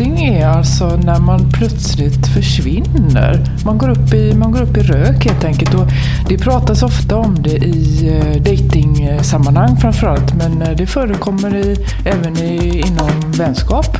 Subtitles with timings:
[0.00, 3.44] Ghosting är alltså när man plötsligt försvinner.
[3.64, 5.74] Man går upp i, man går upp i rök helt enkelt.
[5.74, 5.86] Och
[6.28, 10.34] det pratas ofta om det i dejtingsammanhang datingsammanhang framförallt.
[10.34, 13.98] Men eh, det förekommer i, även i, inom vänskap.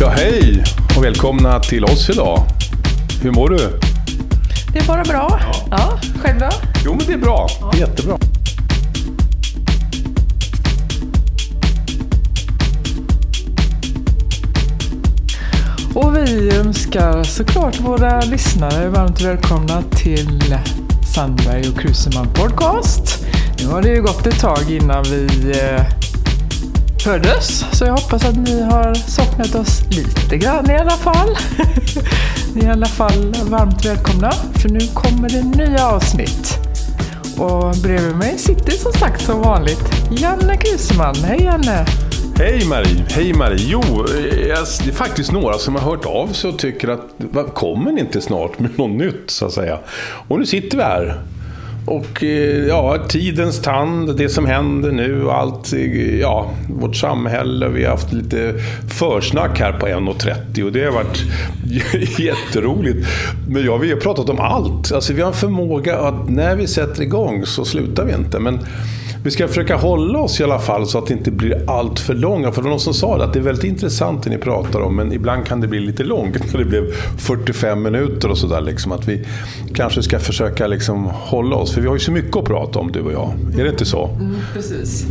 [0.00, 0.64] Ja, hej
[0.96, 2.44] och välkomna till oss idag.
[3.22, 3.56] Hur mår du?
[4.72, 5.40] Det är bara bra.
[5.70, 6.48] Ja, själv då?
[6.84, 7.48] Jo, men det är bra.
[7.72, 8.18] Det är jättebra.
[15.94, 20.58] Och vi önskar såklart våra lyssnare varmt välkomna till
[21.14, 23.24] Sandberg och Kruseman Podcast.
[23.62, 26.07] Nu har det ju gått ett tag innan vi eh,
[27.08, 27.64] föddes.
[27.72, 31.28] så jag hoppas att ni har saknat oss lite grann i alla fall.
[32.54, 36.58] ni är i alla fall varmt välkomna, för nu kommer det nya avsnitt.
[37.38, 41.14] Och bredvid mig sitter som sagt som vanligt Janne Kuseman.
[41.14, 41.86] Hej Janne!
[42.38, 43.04] Hej Marie!
[43.10, 43.66] Hej Marie!
[43.68, 47.54] Jo, eh, alltså, det är faktiskt några som har hört av sig och tycker att
[47.54, 49.78] kommer ni inte snart med något nytt så att säga?
[50.28, 51.22] Och nu sitter vi här.
[51.88, 57.68] Och eh, ja, tidens tand, det som händer nu och allt, eh, ja, vårt samhälle.
[57.68, 58.54] Vi har haft lite
[58.88, 61.24] försnack här på 1.30 och det har varit
[62.18, 63.06] jätteroligt.
[63.48, 64.92] Men ja, vi har pratat om allt.
[64.92, 68.38] Alltså vi har en förmåga att när vi sätter igång så slutar vi inte.
[68.38, 68.58] Men
[69.24, 72.14] vi ska försöka hålla oss i alla fall så att det inte blir allt för
[72.14, 72.52] långa.
[72.52, 74.80] För det var någon som sa det, att det är väldigt intressant det ni pratar
[74.80, 76.52] om, men ibland kan det bli lite långt.
[76.52, 78.60] När det blev 45 minuter och sådär.
[78.60, 79.26] Liksom, att vi
[79.74, 81.74] kanske ska försöka liksom hålla oss.
[81.74, 83.30] För vi har ju så mycket att prata om, du och jag.
[83.58, 84.06] Är det inte så?
[84.06, 85.06] Mm, precis.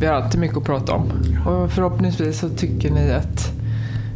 [0.00, 1.12] Vi har alltid mycket att prata om.
[1.46, 3.52] Och förhoppningsvis så tycker ni att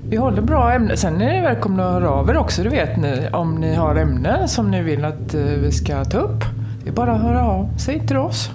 [0.08, 0.96] vi håller bra ämnen.
[0.96, 3.28] Sen är ni välkomna att höra av er också, det vet ni.
[3.32, 6.44] Om ni har ämnen som ni vill att eh, vi ska ta upp.
[6.84, 8.50] Det är bara att höra av sig till oss.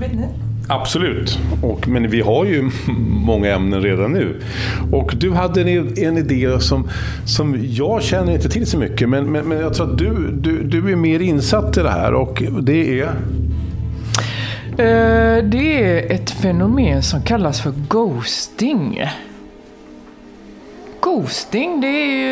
[0.00, 0.26] Vet ni?
[0.68, 1.38] Absolut.
[1.62, 2.70] Och, men vi har ju
[3.08, 4.40] många ämnen redan nu.
[4.92, 6.88] Och du hade en, en idé som,
[7.24, 9.08] som jag känner inte till så mycket.
[9.08, 12.14] Men, men, men jag tror att du, du, du är mer insatt i det här.
[12.14, 13.06] Och det är...
[14.78, 19.02] Eh, Det är ett fenomen som kallas för ghosting.
[21.00, 22.26] Ghosting, det är ju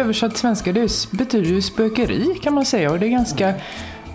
[0.00, 2.90] översatt till svenska, det betyder ju spökeri kan man säga.
[2.90, 3.54] Och det är ganska...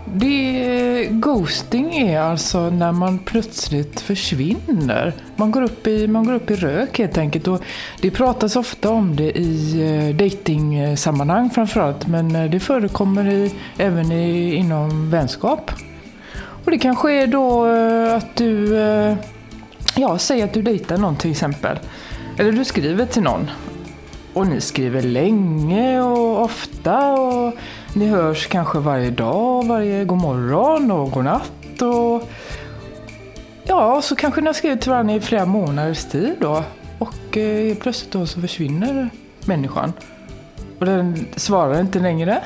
[0.06, 5.14] Det, ghosting är alltså när man plötsligt försvinner.
[5.36, 7.48] Man går, upp i, man går upp i rök helt enkelt.
[7.48, 7.62] Och
[8.02, 12.08] det pratas ofta om det i dejtingsammanhang datingsammanhang framförallt.
[12.08, 15.72] Men eh, det förekommer i, även i, inom vänskap.
[16.66, 19.16] Och det kanske är då eh, att du, eh,
[19.96, 21.80] ja, säg att du dejtar någon till exempel.
[22.38, 23.50] Eller du skriver till någon.
[24.34, 27.54] Och ni skriver länge och ofta och
[27.94, 32.30] ni hörs kanske varje dag, varje god morgon och god natt och
[33.64, 36.64] ja, så kanske ni har skrivit till varandra i flera månaders tid då.
[37.00, 39.10] Och eh, plötsligt då så försvinner
[39.46, 39.94] människan.
[40.80, 42.42] Och den svarar inte längre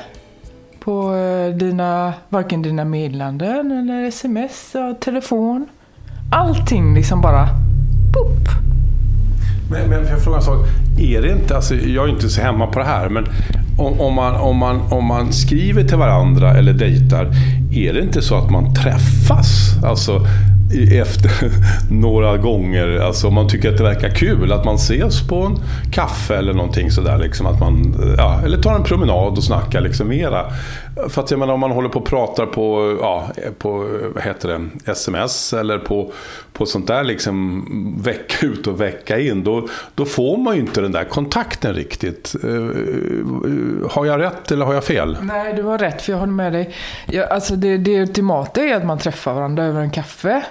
[0.80, 5.68] på eh, dina, varken dina meddelanden eller sms och telefon.
[6.32, 7.48] Allting liksom bara
[8.14, 8.48] boop.
[9.70, 10.66] Men, men får jag fråga en sak?
[10.98, 13.26] Är det inte, alltså, jag är inte så hemma på det här, men
[13.76, 17.30] om, om, man, om, man, om man skriver till varandra eller dejtar,
[17.72, 19.74] är det inte så att man träffas?
[19.84, 20.26] Alltså
[20.72, 21.30] efter
[21.90, 25.58] några gånger, alltså om man tycker att det verkar kul, att man ses på en
[25.92, 27.18] kaffe eller någonting sådär.
[27.18, 30.44] Liksom, att man, eh, ja, eller tar en promenad och snackar liksom mera.
[31.08, 33.28] För att jag menar om man håller på och pratar på, ja,
[33.58, 36.12] på vad heter det, sms eller på,
[36.52, 37.64] på sånt där liksom
[38.02, 39.44] vecka ut och vecka in.
[39.44, 42.34] Då, då får man ju inte den där kontakten riktigt.
[42.44, 45.16] Eh, eh, har jag rätt eller har jag fel?
[45.22, 46.74] Nej, du har rätt för jag håller med dig.
[47.06, 50.42] Jag, alltså det, det ultimata är att man träffar varandra över en kaffe.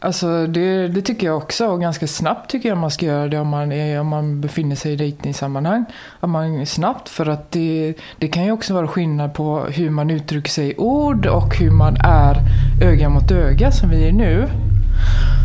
[0.00, 3.38] Alltså det, det tycker jag också och ganska snabbt tycker jag man ska göra det
[3.38, 5.84] om man, är, om man befinner sig i dejtingsammanhang.
[6.20, 10.10] Att man snabbt för att det, det kan ju också vara skillnad på hur man
[10.10, 12.36] uttrycker sig i ord och hur man är
[12.82, 14.48] öga mot öga som vi är nu.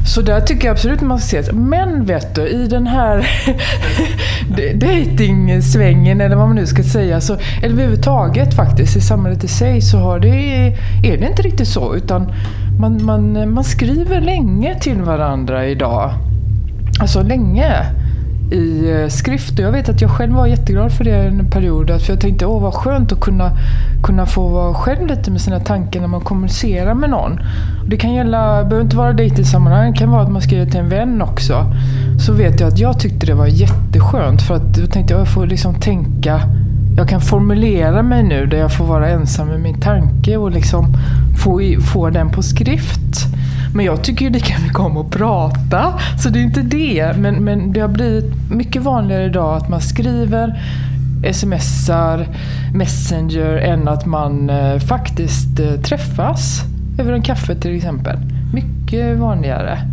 [0.05, 1.51] Så där tycker jag absolut man ska ses.
[1.53, 3.27] Men vet du, i den här
[4.79, 9.81] dejtingsvängen eller vad man nu ska säga, så, eller överhuvudtaget faktiskt i samhället i sig
[9.81, 10.67] så har det,
[11.03, 11.95] är det inte riktigt så.
[11.95, 12.33] Utan
[12.79, 16.13] man, man, man skriver länge till varandra idag.
[16.99, 17.85] Alltså länge
[18.53, 19.59] i eh, skrift.
[19.59, 22.01] Och jag vet att jag själv var jätteglad för det en period.
[22.01, 23.51] För jag tänkte, åh vad skönt att kunna,
[24.03, 27.31] kunna få vara själv lite med sina tankar när man kommunicerar med någon.
[27.83, 30.79] Och det kan gälla, behöver inte vara dejtingsammanhang, det kan vara att man skriver till
[30.79, 31.65] en vän också.
[32.25, 35.33] Så vet jag att jag tyckte det var jätteskönt för att då tänkte jag, jag
[35.33, 36.41] får liksom tänka
[36.97, 40.85] jag kan formulera mig nu där jag får vara ensam med min tanke och liksom
[41.43, 41.61] få,
[41.93, 43.25] få den på skrift.
[43.75, 45.93] Men jag tycker ju lika mycket om att prata,
[46.23, 47.17] så det är inte det.
[47.17, 50.61] Men, men det har blivit mycket vanligare idag att man skriver,
[51.31, 52.27] smsar,
[52.73, 56.61] messenger, än att man eh, faktiskt eh, träffas
[56.99, 58.17] över en kaffe till exempel.
[58.53, 59.92] Mycket vanligare.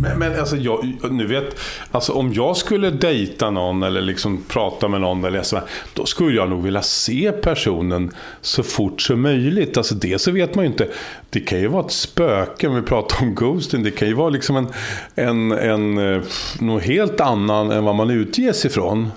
[0.00, 1.60] Men, men alltså, jag, nu vet,
[1.90, 5.60] alltså, om jag skulle dejta någon eller liksom prata med någon, eller så,
[5.94, 8.10] då skulle jag nog vilja se personen
[8.40, 9.76] så fort som möjligt.
[9.76, 10.88] Alltså, det så vet man ju inte.
[11.30, 13.82] Det kan ju vara ett spöke, om vi pratar om ghosting.
[13.82, 14.68] Det kan ju vara liksom en,
[15.14, 16.22] en, en, eh,
[16.60, 19.10] något helt annan än vad man utges ifrån.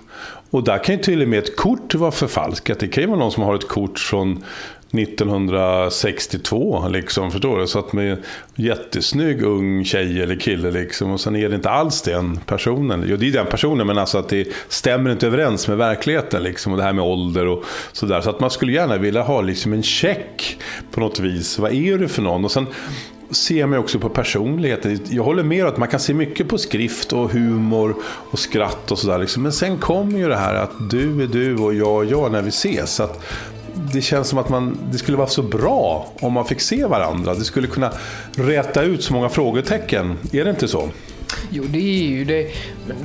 [0.49, 2.79] Och där kan ju till och med ett kort vara förfalskat.
[2.79, 4.43] Det kan ju vara någon som har ett kort från
[4.91, 7.67] 1962, liksom, förstår du?
[7.67, 8.17] Så att med
[8.55, 13.03] jättesnygg ung tjej eller kille, liksom, och sen är det inte alls den personen.
[13.07, 16.71] Jo, det är den personen, men alltså att det stämmer inte överens med verkligheten, liksom,
[16.71, 18.21] och det här med ålder och sådär.
[18.21, 20.57] Så att man skulle gärna vilja ha liksom en check
[20.91, 21.59] på något vis.
[21.59, 22.45] Vad är du för någon?
[22.45, 22.67] Och sen
[23.31, 24.99] ser man också på personligheten.
[25.09, 28.91] Jag håller med om att man kan se mycket på skrift och humor och skratt
[28.91, 29.17] och sådär.
[29.17, 29.43] Liksom.
[29.43, 32.41] Men sen kommer ju det här att du är du och jag är jag när
[32.41, 32.95] vi ses.
[32.95, 33.25] Så att
[33.93, 37.33] det känns som att man, det skulle vara så bra om man fick se varandra.
[37.33, 37.91] Det skulle kunna
[38.35, 40.17] räta ut så många frågetecken.
[40.31, 40.89] Är det inte så?
[41.49, 42.51] Jo, det är ju det.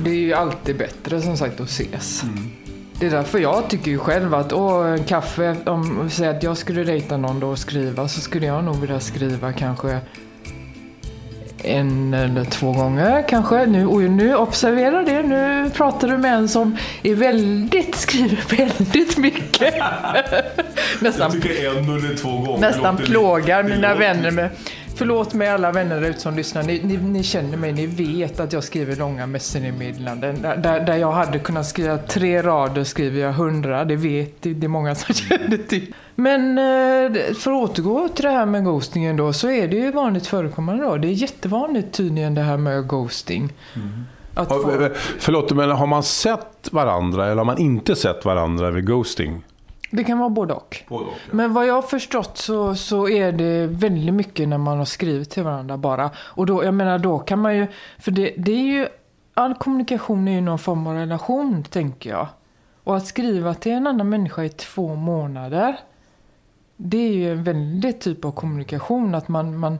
[0.03, 2.23] Det är ju alltid bättre som sagt att ses.
[2.23, 2.51] Mm.
[2.99, 6.57] Det är därför jag tycker ju själv att åh, kaffe, om vi säger att jag
[6.57, 9.99] skulle dejta någon då och skriva så skulle jag nog vilja skriva kanske
[11.63, 13.65] en eller två gånger kanske.
[13.65, 19.17] Nu, och nu, observera det, nu pratar du med en som är väldigt, skriver väldigt
[19.17, 19.73] mycket.
[21.01, 22.59] nästan, jag tycker en eller två gånger.
[22.59, 24.49] Nästan plågar mina vänner med
[24.95, 26.63] Förlåt mig alla vänner där ute som lyssnar.
[26.63, 30.41] Ni, ni, ni, känner mig, ni vet att jag skriver långa messengermeddelanden.
[30.41, 33.85] Där, där, där jag hade kunnat skriva tre rader skriver jag hundra.
[33.85, 35.93] Det vet det, det är många som känner till.
[36.15, 39.91] Men eh, för att återgå till det här med ghostingen då, så är det ju
[39.91, 40.97] vanligt förekommande då.
[40.97, 43.53] Det är jättevanligt tydligen det här med ghosting.
[43.75, 44.03] Mm.
[44.33, 44.89] Att få...
[45.19, 49.43] Förlåt, men har man sett varandra eller har man inte sett varandra vid ghosting?
[49.91, 50.83] Det kan vara både och.
[50.87, 51.35] Både och ja.
[51.35, 55.29] Men vad jag har förstått så, så är det väldigt mycket när man har skrivit
[55.29, 56.09] till varandra bara.
[56.17, 57.67] Och då, jag menar då kan man ju,
[57.99, 58.87] för det, det är ju,
[59.33, 62.27] all kommunikation är ju någon form av relation tänker jag.
[62.83, 65.75] Och att skriva till en annan människa i två månader,
[66.85, 69.15] det är ju en väldigt typ av kommunikation.
[69.15, 69.79] Att man, man,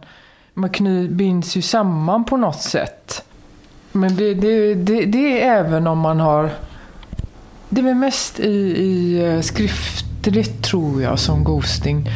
[0.54, 3.26] man kny, binds ju samman på något sätt.
[3.92, 6.52] Men det, det, det, det är även om man har
[7.70, 8.52] det är väl mest i,
[8.84, 12.10] i eh, skriftligt tror jag som ghosting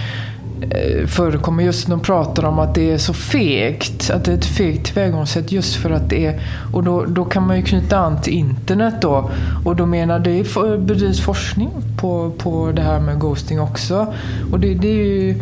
[0.62, 1.64] Eh, förekommer.
[1.64, 4.10] Just när de pratar om att det är så fegt.
[4.10, 6.42] Att det är ett fegt tillvägagångssätt just för att det är...
[6.74, 9.32] Och då, då kan man ju knyta an till internet då.
[9.66, 14.14] Och då menar det bedrivs forskning på, på det här med ghosting också.
[14.52, 15.42] Och det, det är ju...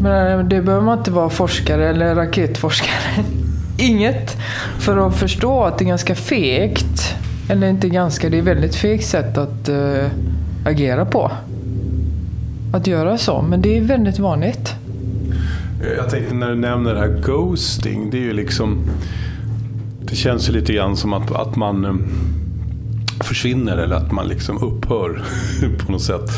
[0.00, 3.24] Men eh, det behöver man inte vara forskare eller raketforskare.
[3.78, 4.36] Inget.
[4.78, 7.14] För att förstå att det är ganska fegt.
[7.48, 10.06] Eller inte ganska, det är väldigt fegt sätt att äh,
[10.64, 11.30] agera på.
[12.72, 14.74] Att göra så, men det är väldigt vanligt.
[15.82, 18.78] Eh, jag tänkte när du nämner det här ghosting, det är ju liksom...
[20.04, 21.94] Det känns ju lite grann som att, att man eh,
[23.20, 25.22] försvinner eller att man liksom upphör
[25.78, 26.30] på något sätt.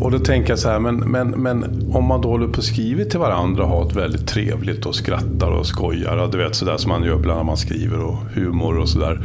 [0.00, 2.64] Och då tänker jag så här, men, men, men om man då håller på och
[2.64, 6.28] skriver till varandra och har ett väldigt trevligt och skrattar och skojar.
[6.32, 9.20] Du vet sådär som man gör ibland när man skriver och humor och sådär.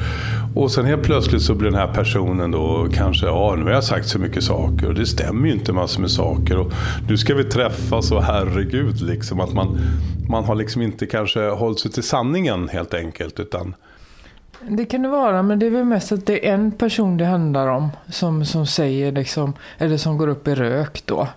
[0.55, 3.83] Och sen helt plötsligt så blir den här personen då kanske, ja nu har jag
[3.83, 6.57] sagt så mycket saker och det stämmer ju inte massor med saker.
[6.57, 6.71] Och
[7.09, 9.79] nu ska vi träffas och herregud liksom att man,
[10.29, 13.39] man har liksom inte kanske hållit sig till sanningen helt enkelt.
[13.39, 13.75] utan
[14.67, 17.25] det kan det vara, men det är väl mest att det är en person det
[17.25, 21.27] handlar om som, som säger liksom, eller som går upp i rök då.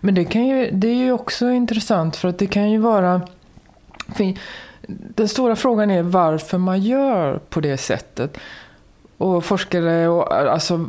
[0.00, 3.20] Men det, kan ju, det är ju också intressant för att det kan ju vara...
[4.88, 8.36] Den stora frågan är varför man gör på det sättet.
[9.18, 10.86] Och forskare, och, alltså,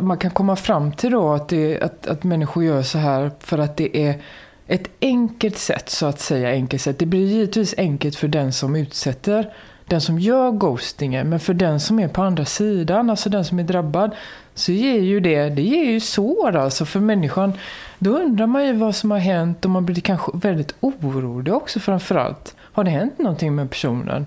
[0.00, 3.58] man kan komma fram till då att, det, att, att människor gör så här för
[3.58, 4.22] att det är
[4.66, 6.50] ett enkelt sätt, så att säga.
[6.50, 6.98] enkelt sätt.
[6.98, 9.52] Det blir givetvis enkelt för den som utsätter
[9.88, 11.28] den som gör ghostingen.
[11.28, 14.10] Men för den som är på andra sidan, alltså den som är drabbad,
[14.54, 17.52] så ger ju det, det ger ju sår alltså för människan.
[17.98, 21.80] Då undrar man ju vad som har hänt och man blir kanske väldigt orolig också
[21.80, 22.54] framförallt.
[22.60, 24.26] Har det hänt någonting med personen?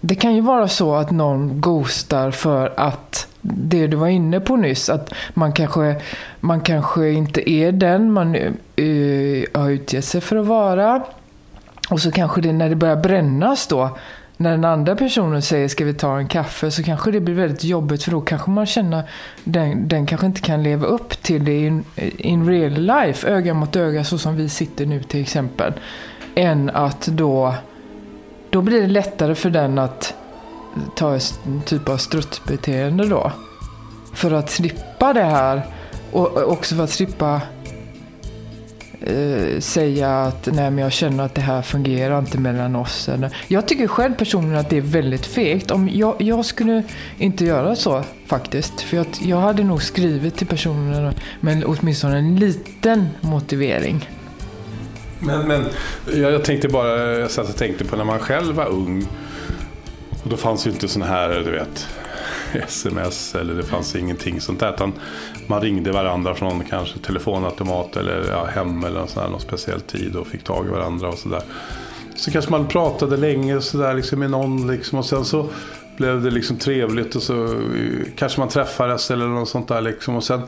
[0.00, 4.56] Det kan ju vara så att någon ghostar för att det du var inne på
[4.56, 5.96] nyss, att man kanske,
[6.40, 11.02] man kanske inte är den man uh, har utgett sig för att vara.
[11.90, 13.98] Och så kanske det när det börjar brännas då,
[14.36, 17.64] när den andra personen säger ska vi ta en kaffe så kanske det blir väldigt
[17.64, 19.02] jobbigt för då kanske man känner
[19.44, 21.84] den, den kanske inte kan leva upp till det in,
[22.16, 25.72] in real life, öga mot öga så som vi sitter nu till exempel.
[26.34, 27.54] Än att då,
[28.50, 30.14] då blir det lättare för den att
[30.96, 33.32] ta en typ av strutsbeteende då.
[34.14, 35.62] För att slippa det här
[36.12, 37.40] och också för att slippa
[39.00, 43.10] eh, säga att nej men jag känner att det här fungerar inte mellan oss.
[43.48, 45.70] Jag tycker själv personligen att det är väldigt fegt.
[45.70, 46.82] Om jag, jag skulle
[47.18, 48.80] inte göra så faktiskt.
[48.80, 54.08] För jag, jag hade nog skrivit till personen med åtminstone en liten motivering.
[55.18, 55.64] Men, men
[56.06, 59.06] jag, jag tänkte bara, jag satt och tänkte på när man själv var ung.
[60.22, 61.88] Och då fanns ju inte sådana här, du vet,
[62.66, 64.74] sms eller det fanns ingenting sånt där.
[64.74, 64.92] Utan
[65.46, 70.16] man ringde varandra från kanske telefonautomat eller ja, hem eller sån här, någon speciell tid
[70.16, 71.42] och fick tag i varandra och sådär.
[72.16, 75.48] Så kanske man pratade länge så där, liksom, med någon liksom, och sen så
[75.96, 77.50] blev det liksom trevligt och så eh,
[78.16, 79.80] kanske man träffades eller något sånt där.
[79.80, 80.42] Liksom, och sen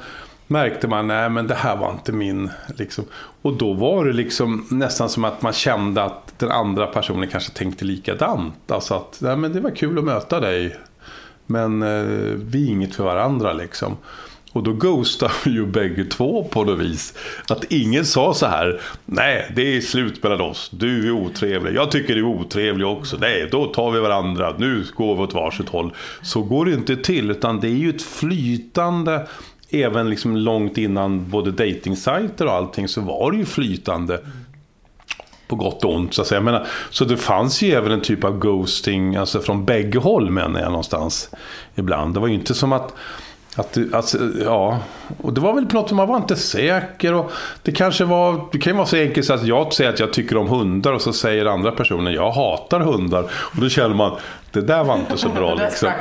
[0.46, 2.50] märkte man, nej men det här var inte min.
[2.76, 3.04] Liksom.
[3.42, 7.52] Och då var det liksom nästan som att man kände att den andra personen kanske
[7.52, 8.70] tänkte likadant.
[8.70, 10.76] Alltså att, nej men det var kul att möta dig.
[11.50, 13.97] Men eh, vi är inget för varandra liksom.
[14.52, 17.14] Och då ghostar vi ju bägge två på något vis.
[17.49, 18.81] Att ingen sa så här.
[19.05, 20.71] Nej, det är slut mellan oss.
[20.73, 21.75] Du är otrevlig.
[21.75, 23.17] Jag tycker du är otrevlig också.
[23.21, 24.55] Nej, då tar vi varandra.
[24.59, 25.93] Nu går vi åt varsitt håll.
[26.23, 27.31] Så går det inte till.
[27.31, 29.26] Utan det är ju ett flytande.
[29.71, 34.21] Även liksom långt innan både dejtingsajter och allting så var det ju flytande
[35.49, 36.14] på gott och ont.
[36.14, 36.40] Så, att säga.
[36.40, 40.61] Menar, så det fanns ju även en typ av ghosting alltså från bägge håll menar
[40.61, 41.31] jag någonstans.
[41.75, 42.14] Ibland.
[42.14, 42.95] Det var ju inte som att
[43.59, 44.78] att, alltså, ja,
[45.23, 47.14] och det var väl på något man var inte säker.
[47.14, 50.00] Och det kanske var, det kan ju vara så enkelt så att jag säger att
[50.00, 53.23] jag tycker om hundar och så säger andra personen jag hatar hundar.
[53.23, 54.17] Och då känner man,
[54.52, 55.88] det där var inte så bra liksom.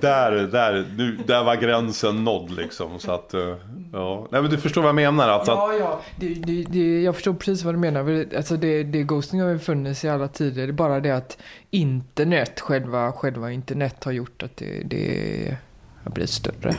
[0.00, 2.98] där, där, nu, där var gränsen nådd liksom.
[2.98, 3.54] Så att, eh,
[3.94, 4.26] ja.
[4.30, 5.28] Nej, men du förstår vad jag menar?
[5.28, 6.00] Alltså, ja, ja.
[6.16, 8.26] Det, det, det, jag förstår precis vad du menar.
[8.36, 10.62] Alltså det, det ghosting har ju funnits i alla tider.
[10.62, 11.38] Det är bara det att
[11.70, 15.56] internet, själva, själva internet har gjort att det, det
[16.04, 16.74] har blivit större.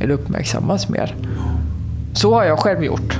[0.00, 1.16] Eller uppmärksammas mer.
[2.14, 3.18] Så har jag själv gjort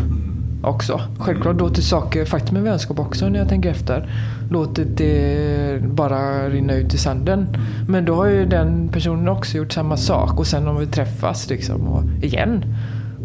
[0.62, 1.00] också.
[1.18, 4.10] Självklart låtit saker, faktiskt med vänskap också när jag tänker efter,
[4.50, 7.46] låtit det bara rinna ut i sanden.
[7.88, 11.50] Men då har ju den personen också gjort samma sak och sen om vi träffas
[11.50, 12.64] liksom och igen.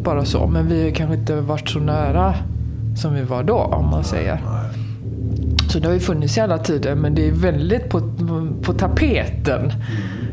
[0.04, 0.48] Bara så.
[0.48, 2.34] Men vi har kanske inte varit så nära
[2.96, 4.42] som vi var då om man säger.
[5.70, 8.02] Så det har ju funnits i alla tider men det är väldigt på,
[8.62, 9.74] på tapeten.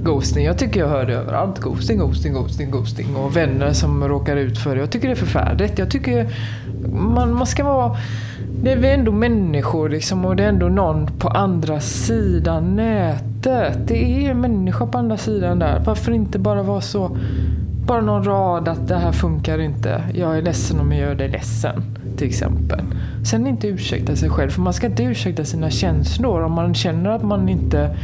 [0.00, 0.44] Ghosting.
[0.44, 1.61] Jag tycker jag hör det överallt.
[1.61, 3.16] Ghosting, ghosting, ghosting, ghosting.
[3.16, 4.80] Och vänner som råkar ut för det.
[4.80, 5.78] Jag tycker det är förfärligt.
[5.78, 6.28] Jag tycker
[6.92, 7.96] man, man ska vara...
[8.62, 13.78] Det är vi ändå människor liksom och det är ändå någon på andra sidan nätet.
[13.88, 15.82] Det är en människa på andra sidan där.
[15.87, 17.16] Varför inte bara vara så...
[17.87, 20.02] Bara någon rad att det här funkar inte.
[20.14, 21.83] Jag är ledsen om jag gör dig ledsen.
[22.16, 22.81] Till exempel.
[23.31, 24.50] Sen inte ursäkta sig själv.
[24.50, 26.43] För man ska inte ursäkta sina känslor.
[26.43, 27.97] Om man känner att man inte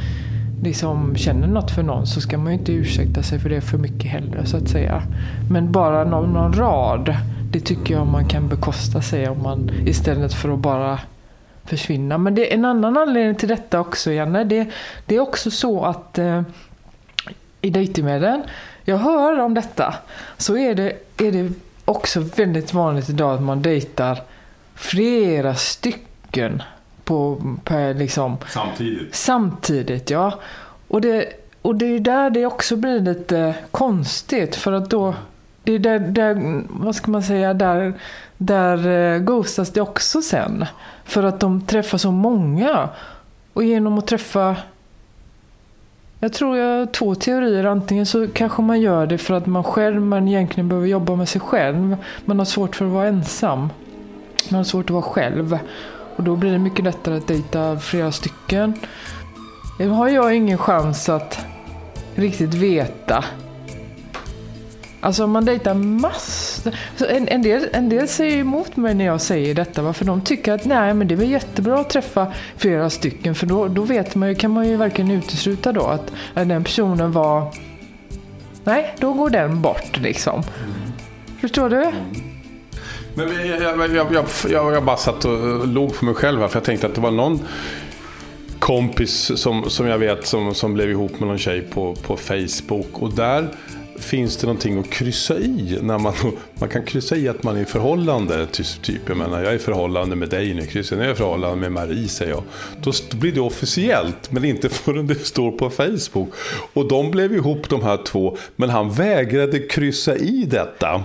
[0.62, 3.78] liksom känner något för någon så ska man ju inte ursäkta sig för det för
[3.78, 5.02] mycket heller så att säga.
[5.50, 7.16] Men bara någon, någon rad
[7.52, 10.98] det tycker jag man kan bekosta sig om man istället för att bara
[11.64, 12.18] försvinna.
[12.18, 14.44] Men det är en annan anledning till detta också, Janne.
[14.44, 14.70] Det,
[15.06, 16.42] det är också så att eh,
[17.62, 18.42] i dejtingmedlen,
[18.84, 19.94] jag hör om detta,
[20.36, 21.52] så är det, är det
[21.84, 24.18] också väldigt vanligt idag att man dejtar
[24.74, 26.62] flera stycken
[27.04, 28.36] på, per liksom...
[28.48, 29.14] Samtidigt?
[29.14, 30.40] Samtidigt, ja.
[30.88, 35.14] Och det, och det är där det också blir lite konstigt för att då
[35.64, 37.94] det är där, där, vad ska man säga, där,
[38.36, 40.66] där eh, ghostas det också sen.
[41.04, 42.88] För att de träffar så många.
[43.52, 44.56] Och genom att träffa
[46.22, 47.64] jag tror jag har två teorier.
[47.64, 51.28] Antingen så kanske man gör det för att man själv man egentligen behöver jobba med
[51.28, 51.96] sig själv.
[52.24, 53.58] Man har svårt för att vara ensam.
[54.50, 55.58] Man har svårt att vara själv.
[56.16, 58.74] Och då blir det mycket lättare att dejta flera stycken.
[59.78, 61.38] Nu har jag ingen chans att
[62.14, 63.24] riktigt veta
[65.04, 66.74] Alltså man dejtar massor.
[67.08, 69.82] En, en, del, en del säger emot mig när jag säger detta.
[69.82, 73.34] Varför de tycker att nej, men det är väl jättebra att träffa flera stycken.
[73.34, 76.64] För då, då vet man ju, kan man ju verkligen utesluta då att, att den
[76.64, 77.54] personen var...
[78.64, 80.34] Nej, då går den bort liksom.
[80.34, 80.92] Mm.
[81.40, 81.82] Förstår du?
[81.82, 81.94] Mm.
[83.14, 86.56] Men jag, jag, jag, jag, jag bara satt och låg för mig själv här, för
[86.56, 87.40] jag tänkte att det var någon
[88.58, 92.88] kompis som, som jag vet som, som blev ihop med någon tjej på, på Facebook.
[92.92, 93.48] Och där
[94.02, 95.78] finns det någonting att kryssa i?
[95.82, 96.14] När man,
[96.54, 98.46] man kan kryssa i att man är i förhållande.
[98.46, 101.56] Typ, jag menar, jag är i förhållande med dig nu Christian, jag är i förhållande
[101.56, 102.42] med Marie säger jag.
[102.82, 106.34] Då blir det officiellt, men inte förrän det står på Facebook.
[106.72, 111.04] Och de blev ihop de här två, men han vägrade kryssa i detta.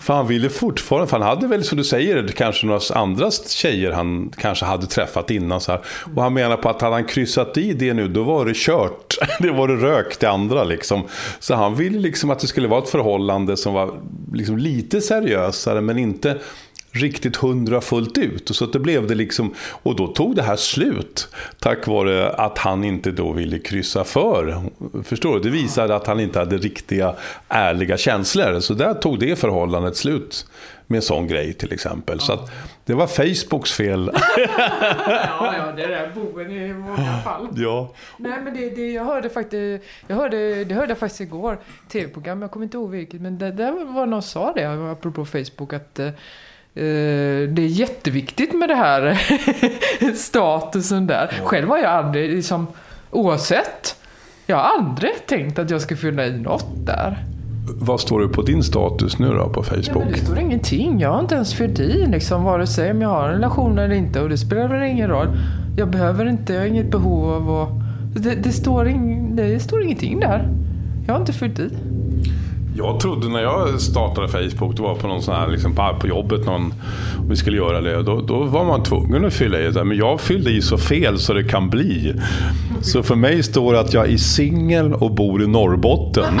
[0.00, 3.92] För han ville fortfarande, för han hade väl som du säger, kanske några andra tjejer
[3.92, 5.60] han kanske hade träffat innan.
[5.60, 5.80] Så här.
[6.16, 9.05] Och han menar på att hade han kryssat i det nu, då var det kört.
[9.40, 11.02] Det var det rök det andra liksom.
[11.38, 13.94] Så han ville liksom att det skulle vara ett förhållande som var
[14.32, 16.38] liksom lite seriösare men inte
[16.96, 18.50] riktigt hundra fullt ut.
[18.50, 21.28] Och så det blev det liksom, och då tog det här slut.
[21.58, 24.62] Tack vare att han inte då ville kryssa för.
[25.04, 25.40] Förstår du?
[25.40, 27.14] Det visade att han inte hade riktiga
[27.48, 28.60] ärliga känslor.
[28.60, 30.46] Så där tog det förhållandet slut
[30.86, 32.20] med en sån grej till exempel.
[32.20, 32.50] Så att
[32.84, 34.10] det var Facebooks fel.
[34.36, 37.48] ja, ja, det är boven i många fall.
[37.54, 37.92] Ja.
[38.16, 42.42] Nej, men det, det, jag hörde faktiskt, jag hörde, det hörde jag faktiskt igår, tv-program,
[42.42, 45.72] jag kommer inte ihåg vilket, men det, där var någon som sa det, apropå Facebook,
[45.72, 46.10] att eh,
[46.76, 49.20] det är jätteviktigt med det här
[50.14, 51.32] statusen där.
[51.38, 51.44] Ja.
[51.44, 52.66] Själv har jag aldrig, liksom,
[53.10, 53.96] oavsett,
[54.46, 57.24] jag har aldrig tänkt att jag ska fylla i något där.
[57.78, 60.04] Vad står det på din status nu då på Facebook?
[60.06, 61.00] Ja, det står ingenting.
[61.00, 63.94] Jag har inte ens fyllt i liksom, vare sig om jag har en relation eller
[63.94, 64.20] inte.
[64.20, 65.28] Och det spelar väl ingen roll.
[65.76, 68.22] Jag behöver inte, jag har inget behov av att...
[68.22, 70.48] Det, det, står, ing, det står ingenting där.
[71.06, 71.70] Jag har inte fyllt i.
[72.78, 76.46] Jag trodde när jag startade Facebook, det var på någon sån här, liksom på, jobbet,
[76.46, 76.74] någon,
[77.18, 79.84] om vi skulle göra det, då, då var man tvungen att fylla i det.
[79.84, 82.14] Men jag fyllde i så fel så det kan bli.
[82.80, 86.40] Så för mig står det att jag är singel och bor i Norrbotten.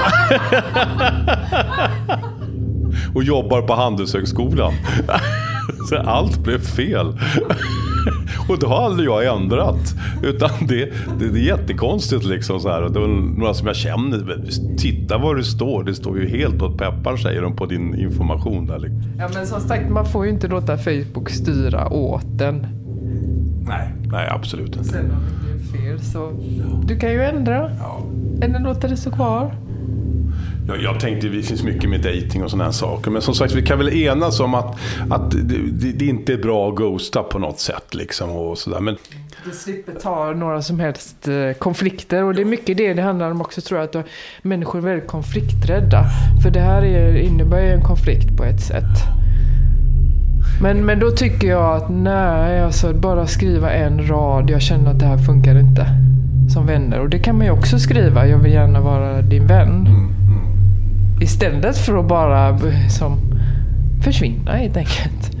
[3.14, 4.72] och jobbar på Handelshögskolan.
[5.88, 7.06] Så allt blev fel.
[8.48, 9.94] och det har aldrig jag ändrat.
[10.22, 10.84] Utan det,
[11.18, 12.82] det, det är jättekonstigt liksom så här.
[12.82, 14.40] det var några som jag känner.
[14.78, 15.84] Titta vad det står.
[15.84, 18.78] Det står ju helt åt peppar säger de på din information där.
[18.78, 19.02] Liksom.
[19.18, 22.66] Ja men som sagt man får ju inte låta Facebook styra åt den.
[23.68, 24.84] Nej, nej absolut inte.
[24.84, 26.32] Sen om det blir fel så
[26.86, 27.70] du kan ju ändra.
[27.80, 28.02] Ja.
[28.42, 29.54] Eller låta det stå kvar.
[30.68, 33.10] Jag, jag tänkte det finns mycket med dating och sådana här saker.
[33.10, 34.78] Men som sagt, vi kan väl enas om att,
[35.10, 37.94] att det, det, inte är bra att ghosta på något sätt.
[37.94, 38.80] Liksom, och sådär.
[38.80, 38.96] Men...
[39.44, 42.24] Du slipper ta några som helst eh, konflikter.
[42.24, 43.96] Och det är mycket det det handlar om också tror jag.
[43.96, 44.06] Att
[44.42, 46.04] människor är väldigt konflikträdda.
[46.42, 48.94] För det här är, innebär ju en konflikt på ett sätt.
[50.62, 54.50] Men, men då tycker jag att nej, alltså bara skriva en rad.
[54.50, 55.86] Jag känner att det här funkar inte.
[56.54, 57.00] Som vänner.
[57.00, 58.26] Och det kan man ju också skriva.
[58.26, 59.86] Jag vill gärna vara din vän.
[59.86, 60.15] Mm.
[61.20, 62.58] Istället för att bara
[62.90, 63.20] som,
[64.04, 65.36] försvinna helt enkelt.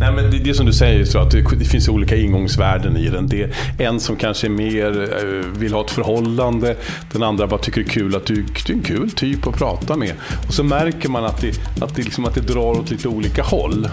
[0.00, 3.08] Nej, men det, det som du säger, så att det, det, finns olika ingångsvärden i
[3.08, 3.26] den.
[3.26, 6.76] Det är en som kanske mer eh, vill ha ett förhållande,
[7.12, 9.58] den andra bara tycker det är kul att du, du är en kul typ att
[9.58, 10.12] prata med.
[10.46, 13.42] Och så märker man att det, att det, liksom, att det drar åt lite olika
[13.42, 13.88] håll.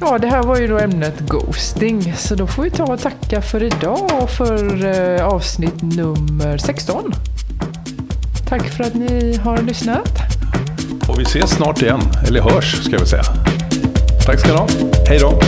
[0.00, 2.12] Ja, det här var ju då ämnet ghosting.
[2.16, 7.14] Så då får vi ta och tacka för idag och för eh, avsnitt nummer 16.
[8.48, 10.27] Tack för att ni har lyssnat.
[11.18, 13.24] Vi ses snart igen, eller hörs ska jag väl säga.
[14.26, 14.68] Tack ska ni ha.
[15.08, 15.40] Hej då.